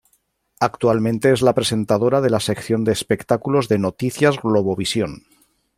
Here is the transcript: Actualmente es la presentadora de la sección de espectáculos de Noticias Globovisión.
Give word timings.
Actualmente 0.59 1.31
es 1.31 1.43
la 1.43 1.53
presentadora 1.53 2.21
de 2.21 2.31
la 2.31 2.39
sección 2.39 2.83
de 2.83 2.91
espectáculos 2.91 3.67
de 3.69 3.77
Noticias 3.77 4.41
Globovisión. 4.41 5.25